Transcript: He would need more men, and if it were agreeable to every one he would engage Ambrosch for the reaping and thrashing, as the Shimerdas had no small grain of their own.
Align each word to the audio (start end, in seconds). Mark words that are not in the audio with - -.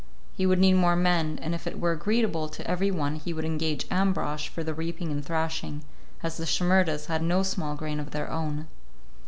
He 0.33 0.47
would 0.47 0.57
need 0.57 0.73
more 0.73 0.95
men, 0.95 1.37
and 1.43 1.53
if 1.53 1.67
it 1.67 1.79
were 1.79 1.91
agreeable 1.91 2.49
to 2.49 2.67
every 2.67 2.89
one 2.89 3.17
he 3.17 3.33
would 3.33 3.45
engage 3.45 3.85
Ambrosch 3.91 4.47
for 4.47 4.63
the 4.63 4.73
reaping 4.73 5.11
and 5.11 5.23
thrashing, 5.23 5.83
as 6.23 6.37
the 6.37 6.47
Shimerdas 6.47 7.05
had 7.05 7.21
no 7.21 7.43
small 7.43 7.75
grain 7.75 7.99
of 7.99 8.09
their 8.09 8.31
own. 8.31 8.67